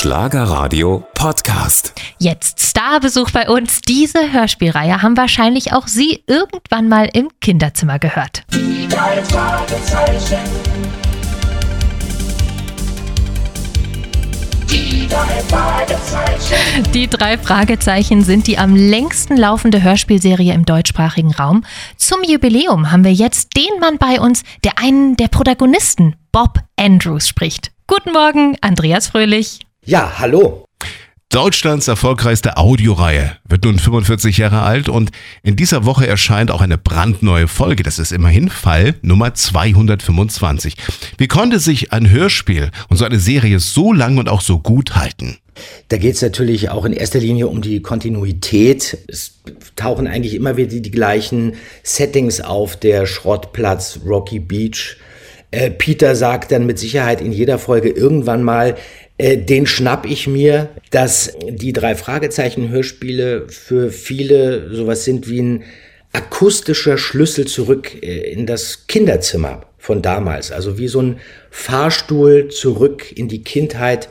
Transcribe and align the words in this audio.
Schlagerradio 0.00 1.04
Podcast. 1.12 1.92
Jetzt 2.18 2.62
Starbesuch 2.62 3.30
bei 3.32 3.50
uns. 3.50 3.82
Diese 3.82 4.32
Hörspielreihe 4.32 5.02
haben 5.02 5.18
wahrscheinlich 5.18 5.74
auch 5.74 5.88
Sie 5.88 6.24
irgendwann 6.26 6.88
mal 6.88 7.10
im 7.12 7.28
Kinderzimmer 7.42 7.98
gehört. 7.98 8.44
Die 8.50 8.88
drei 8.88 9.22
Fragezeichen. 17.36 18.24
Sind 18.24 18.46
die 18.46 18.56
am 18.56 18.74
längsten 18.74 19.36
laufende 19.36 19.82
Hörspielserie 19.82 20.54
im 20.54 20.64
deutschsprachigen 20.64 21.34
Raum. 21.34 21.62
Zum 21.98 22.24
Jubiläum 22.24 22.90
haben 22.90 23.04
wir 23.04 23.12
jetzt 23.12 23.54
den 23.54 23.78
Mann 23.80 23.98
bei 23.98 24.18
uns, 24.18 24.44
der 24.64 24.78
einen 24.78 25.18
der 25.18 25.28
Protagonisten, 25.28 26.16
Bob 26.32 26.60
Andrews, 26.78 27.28
spricht. 27.28 27.70
Guten 27.86 28.12
Morgen, 28.12 28.56
Andreas 28.62 29.08
Fröhlich. 29.08 29.60
Ja, 29.90 30.20
hallo. 30.20 30.66
Deutschlands 31.30 31.88
erfolgreichste 31.88 32.56
Audioreihe 32.56 33.32
wird 33.48 33.64
nun 33.64 33.76
45 33.76 34.38
Jahre 34.38 34.62
alt 34.62 34.88
und 34.88 35.10
in 35.42 35.56
dieser 35.56 35.84
Woche 35.84 36.06
erscheint 36.06 36.52
auch 36.52 36.60
eine 36.60 36.78
brandneue 36.78 37.48
Folge. 37.48 37.82
Das 37.82 37.98
ist 37.98 38.12
immerhin 38.12 38.50
Fall 38.50 38.94
Nummer 39.02 39.34
225. 39.34 40.76
Wie 41.18 41.26
konnte 41.26 41.58
sich 41.58 41.92
ein 41.92 42.08
Hörspiel 42.08 42.70
und 42.88 42.98
so 42.98 43.04
eine 43.04 43.18
Serie 43.18 43.58
so 43.58 43.92
lang 43.92 44.18
und 44.18 44.28
auch 44.28 44.42
so 44.42 44.60
gut 44.60 44.94
halten? 44.94 45.38
Da 45.88 45.96
geht 45.96 46.14
es 46.14 46.22
natürlich 46.22 46.68
auch 46.68 46.84
in 46.84 46.92
erster 46.92 47.18
Linie 47.18 47.48
um 47.48 47.60
die 47.60 47.82
Kontinuität. 47.82 48.96
Es 49.08 49.40
tauchen 49.74 50.06
eigentlich 50.06 50.34
immer 50.34 50.56
wieder 50.56 50.78
die 50.78 50.90
gleichen 50.92 51.54
Settings 51.82 52.40
auf, 52.40 52.76
der 52.76 53.06
Schrottplatz, 53.06 53.98
Rocky 54.06 54.38
Beach. 54.38 54.98
Äh, 55.50 55.70
Peter 55.70 56.14
sagt 56.14 56.52
dann 56.52 56.66
mit 56.66 56.78
Sicherheit 56.78 57.20
in 57.20 57.32
jeder 57.32 57.58
Folge 57.58 57.90
irgendwann 57.90 58.42
mal, 58.42 58.76
äh, 59.18 59.36
den 59.36 59.66
schnapp 59.66 60.06
ich 60.06 60.26
mir, 60.26 60.70
dass 60.90 61.34
die 61.48 61.72
drei 61.72 61.94
Fragezeichen 61.94 62.70
Hörspiele 62.70 63.48
für 63.48 63.90
viele 63.90 64.72
sowas 64.74 65.04
sind 65.04 65.28
wie 65.28 65.42
ein 65.42 65.64
akustischer 66.12 66.98
Schlüssel 66.98 67.46
zurück 67.46 68.02
äh, 68.02 68.32
in 68.32 68.46
das 68.46 68.86
Kinderzimmer 68.86 69.66
von 69.78 70.02
damals. 70.02 70.52
Also 70.52 70.78
wie 70.78 70.88
so 70.88 71.02
ein 71.02 71.20
Fahrstuhl 71.50 72.48
zurück 72.48 73.12
in 73.16 73.28
die 73.28 73.42
Kindheit 73.42 74.08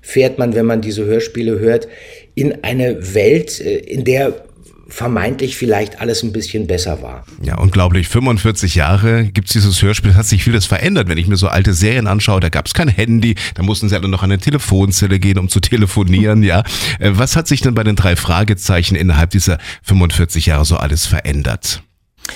fährt 0.00 0.38
man, 0.38 0.54
wenn 0.54 0.66
man 0.66 0.80
diese 0.80 1.04
Hörspiele 1.04 1.58
hört, 1.58 1.88
in 2.34 2.64
eine 2.64 3.14
Welt, 3.14 3.60
äh, 3.60 3.78
in 3.78 4.04
der 4.04 4.44
vermeintlich 4.92 5.56
vielleicht 5.56 6.00
alles 6.00 6.22
ein 6.22 6.32
bisschen 6.32 6.66
besser 6.66 7.02
war. 7.02 7.24
Ja, 7.42 7.56
unglaublich. 7.58 8.08
45 8.08 8.74
Jahre 8.74 9.24
gibt's 9.24 9.52
dieses 9.52 9.80
Hörspiel. 9.82 10.14
Hat 10.14 10.26
sich 10.26 10.44
vieles 10.44 10.66
verändert. 10.66 11.08
Wenn 11.08 11.18
ich 11.18 11.26
mir 11.26 11.36
so 11.36 11.48
alte 11.48 11.74
Serien 11.74 12.06
anschaue, 12.06 12.40
da 12.40 12.48
gab's 12.48 12.74
kein 12.74 12.88
Handy, 12.88 13.34
da 13.54 13.62
mussten 13.62 13.88
sie 13.88 13.96
alle 13.96 14.08
noch 14.08 14.22
an 14.22 14.30
eine 14.30 14.38
Telefonzelle 14.40 15.18
gehen, 15.18 15.38
um 15.38 15.48
zu 15.48 15.60
telefonieren. 15.60 16.42
Ja, 16.42 16.62
Äh, 16.98 17.12
Was 17.14 17.36
hat 17.36 17.48
sich 17.48 17.60
denn 17.60 17.74
bei 17.74 17.84
den 17.84 17.96
drei 17.96 18.16
Fragezeichen 18.16 18.94
innerhalb 18.94 19.30
dieser 19.30 19.58
45 19.82 20.46
Jahre 20.46 20.64
so 20.64 20.76
alles 20.76 21.06
verändert? 21.06 21.82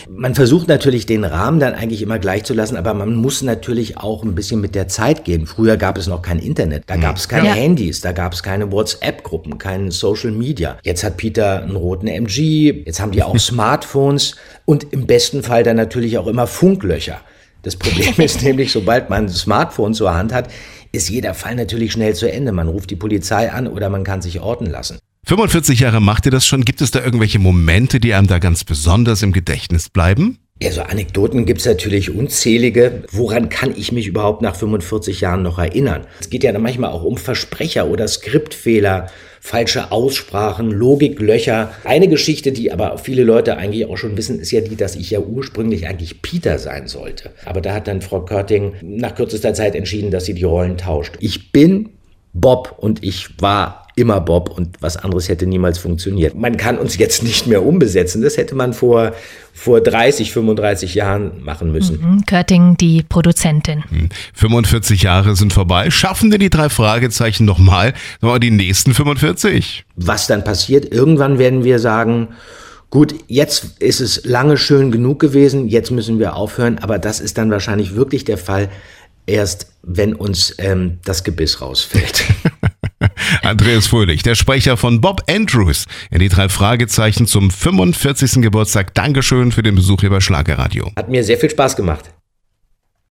Man 0.09 0.35
versucht 0.35 0.69
natürlich 0.69 1.07
den 1.07 1.25
Rahmen 1.25 1.61
dann 1.61 1.75
eigentlich 1.75 2.03
immer 2.03 2.19
gleich 2.19 2.45
zu 2.45 2.55
lassen, 2.55 2.77
aber 2.77 2.95
man 2.95 3.15
muss 3.15 3.43
natürlich 3.43 3.99
auch 3.99 4.23
ein 4.25 4.35
bisschen 4.35 4.61
mit 4.61 4.75
der 4.75 4.89
Zeit 4.89 5.25
gehen. 5.25 5.47
Früher 5.47 5.77
gab 5.77 5.99
es 5.99 6.07
noch 6.07 6.23
kein 6.23 6.39
Internet, 6.39 6.85
da 6.87 6.97
gab 6.97 7.17
es 7.17 7.29
keine 7.29 7.49
Ja. 7.49 7.55
Handys, 7.55 8.01
da 8.01 8.13
gab 8.13 8.33
es 8.33 8.43
keine 8.43 8.71
WhatsApp-Gruppen, 8.73 9.59
kein 9.59 9.91
Social 9.91 10.31
Media. 10.33 10.79
Jetzt 10.83 11.05
hat 11.05 11.17
Peter 11.17 11.63
einen 11.63 11.77
roten 11.77 12.09
MG, 12.09 12.85
jetzt 12.85 13.01
haben 13.01 13.13
die 13.13 13.23
auch 13.23 13.39
Smartphones 13.39 14.37
und 14.65 14.93
im 14.93 15.07
besten 15.07 15.43
Fall 15.43 15.63
dann 15.63 15.77
natürlich 15.77 16.19
auch 16.19 16.27
immer 16.27 16.47
Funklöcher. 16.47 17.21
Das 17.63 17.77
Problem 17.77 18.15
ist 18.25 18.43
nämlich, 18.43 18.73
sobald 18.73 19.11
man 19.11 19.25
ein 19.25 19.29
Smartphone 19.29 19.95
zur 19.95 20.15
Hand 20.15 20.33
hat, 20.33 20.49
ist 20.93 21.11
jeder 21.11 21.35
Fall 21.35 21.57
natürlich 21.57 21.93
schnell 21.93 22.15
zu 22.15 22.31
Ende. 22.31 22.53
Man 22.53 22.69
ruft 22.69 22.91
die 22.91 22.97
Polizei 22.97 23.51
an 23.51 23.67
oder 23.67 23.89
man 23.91 24.05
kann 24.05 24.23
sich 24.23 24.41
orten 24.41 24.67
lassen. 24.67 24.99
45 25.29 25.81
Jahre 25.81 26.01
macht 26.01 26.25
ihr 26.27 26.31
das 26.31 26.47
schon. 26.47 26.65
Gibt 26.65 26.81
es 26.81 26.93
da 26.93 27.03
irgendwelche 27.03 27.41
Momente, 27.41 27.99
die 27.99 28.15
einem 28.15 28.29
da 28.29 28.39
ganz 28.39 28.63
besonders 28.63 29.23
im 29.23 29.33
Gedächtnis 29.33 29.89
bleiben? 29.89 30.39
Ja, 30.63 30.71
so 30.71 30.83
Anekdoten 30.83 31.47
gibt's 31.47 31.65
natürlich 31.65 32.15
unzählige. 32.15 33.03
Woran 33.11 33.49
kann 33.49 33.75
ich 33.77 33.91
mich 33.91 34.07
überhaupt 34.07 34.41
nach 34.41 34.55
45 34.55 35.23
Jahren 35.23 35.43
noch 35.43 35.59
erinnern? 35.59 36.07
Es 36.21 36.31
geht 36.31 36.45
ja 36.45 36.53
dann 36.53 36.63
manchmal 36.63 36.93
auch 36.93 37.03
um 37.03 37.17
Versprecher 37.17 37.89
oder 37.89 38.07
Skriptfehler, 38.07 39.09
falsche 39.41 39.91
Aussprachen, 39.91 40.71
Logiklöcher. 40.71 41.73
Eine 41.83 42.07
Geschichte, 42.07 42.53
die 42.53 42.71
aber 42.71 42.97
viele 42.99 43.25
Leute 43.25 43.57
eigentlich 43.57 43.87
auch 43.87 43.97
schon 43.97 44.17
wissen, 44.17 44.39
ist 44.39 44.53
ja 44.53 44.61
die, 44.61 44.77
dass 44.77 44.95
ich 44.95 45.11
ja 45.11 45.19
ursprünglich 45.19 45.89
eigentlich 45.89 46.23
Peter 46.23 46.61
sein 46.61 46.87
sollte. 46.87 47.33
Aber 47.45 47.61
da 47.61 47.75
hat 47.75 47.89
dann 47.89 48.01
Frau 48.01 48.25
Körting 48.25 48.75
nach 48.81 49.17
kürzester 49.17 49.55
Zeit 49.55 49.75
entschieden, 49.75 50.13
dass 50.13 50.25
sie 50.25 50.35
die 50.35 50.45
Rollen 50.45 50.79
tauscht. 50.79 51.17
Ich 51.19 51.51
bin 51.51 51.89
Bob 52.33 52.77
und 52.79 53.03
ich 53.03 53.41
war 53.41 53.86
immer 53.97 54.21
Bob 54.21 54.51
und 54.51 54.77
was 54.81 54.99
anderes 54.99 55.29
hätte 55.31 55.47
niemals 55.47 55.79
funktioniert. 55.79 56.35
Man 56.35 56.59
kann 56.59 56.77
uns 56.77 56.99
jetzt 56.99 57.23
nicht 57.23 57.47
mehr 57.47 57.65
umbesetzen. 57.65 58.21
Das 58.21 58.37
hätte 58.37 58.55
man 58.55 58.75
vor, 58.75 59.15
vor 59.55 59.81
30, 59.81 60.33
35 60.33 60.95
Jahren 60.95 61.43
machen 61.43 61.73
müssen. 61.73 62.03
Hm, 62.03 62.27
Körting, 62.27 62.77
die 62.77 63.03
Produzentin. 63.03 63.83
45 64.35 65.03
Jahre 65.03 65.35
sind 65.35 65.55
vorbei. 65.55 65.91
Schaffen 65.91 66.31
denn 66.31 66.41
die 66.41 66.51
drei 66.51 66.69
Fragezeichen 66.69 67.47
nochmal 67.47 67.95
noch 68.21 68.39
die 68.39 68.51
nächsten 68.51 68.93
45? 68.93 69.87
Was 69.97 70.27
dann 70.27 70.45
passiert, 70.45 70.93
irgendwann 70.93 71.39
werden 71.39 71.65
wir 71.65 71.79
sagen, 71.79 72.29
gut, 72.91 73.15
jetzt 73.29 73.81
ist 73.81 74.01
es 74.01 74.27
lange 74.27 74.59
schön 74.59 74.93
genug 74.93 75.21
gewesen, 75.21 75.69
jetzt 75.69 75.91
müssen 75.91 76.19
wir 76.19 76.37
aufhören, 76.37 76.79
aber 76.81 76.99
das 76.99 77.21
ist 77.21 77.39
dann 77.39 77.51
wahrscheinlich 77.51 77.95
wirklich 77.95 78.25
der 78.27 78.37
Fall, 78.37 78.69
erst 79.25 79.73
wenn 79.83 80.15
uns 80.15 80.55
ähm, 80.59 80.99
das 81.05 81.25
Gebiss 81.25 81.63
rausfällt. 81.63 82.25
Andreas 83.43 83.87
Fröhlich, 83.87 84.23
der 84.23 84.35
Sprecher 84.35 84.77
von 84.77 85.01
Bob 85.01 85.23
Andrews 85.29 85.87
in 86.11 86.21
die 86.21 86.29
drei 86.29 86.49
Fragezeichen 86.49 87.27
zum 87.27 87.51
45. 87.51 88.43
Geburtstag. 88.43 88.95
Dankeschön 88.95 89.53
für 89.53 89.63
den 89.63 89.75
Besuch 89.75 90.01
hier 90.01 90.11
bei 90.11 90.21
Schlagerradio. 90.21 90.93
Hat 90.97 91.09
mir 91.09 91.25
sehr 91.25 91.39
viel 91.39 91.51
Spaß 91.51 91.77
gemacht. 91.77 92.11